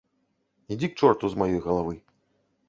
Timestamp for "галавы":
1.67-1.95